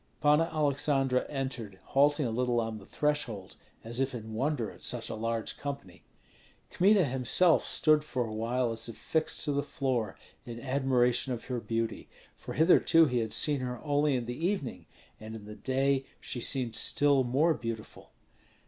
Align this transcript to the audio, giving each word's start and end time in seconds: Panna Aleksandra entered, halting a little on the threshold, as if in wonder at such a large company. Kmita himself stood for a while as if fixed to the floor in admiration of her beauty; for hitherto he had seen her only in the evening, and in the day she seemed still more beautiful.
Panna 0.19 0.49
Aleksandra 0.51 1.27
entered, 1.29 1.77
halting 1.89 2.25
a 2.25 2.31
little 2.31 2.59
on 2.59 2.79
the 2.79 2.87
threshold, 2.87 3.55
as 3.83 3.99
if 3.99 4.15
in 4.15 4.33
wonder 4.33 4.71
at 4.71 4.81
such 4.81 5.11
a 5.11 5.15
large 5.15 5.59
company. 5.59 6.01
Kmita 6.71 7.05
himself 7.05 7.63
stood 7.63 8.03
for 8.03 8.25
a 8.25 8.33
while 8.33 8.71
as 8.71 8.89
if 8.89 8.97
fixed 8.97 9.45
to 9.45 9.51
the 9.51 9.61
floor 9.61 10.17
in 10.43 10.59
admiration 10.59 11.33
of 11.33 11.43
her 11.43 11.59
beauty; 11.59 12.09
for 12.35 12.53
hitherto 12.53 13.05
he 13.05 13.19
had 13.19 13.31
seen 13.31 13.59
her 13.59 13.79
only 13.83 14.15
in 14.15 14.25
the 14.25 14.33
evening, 14.47 14.87
and 15.19 15.35
in 15.35 15.45
the 15.45 15.53
day 15.53 16.05
she 16.19 16.41
seemed 16.41 16.75
still 16.75 17.23
more 17.23 17.53
beautiful. 17.53 18.11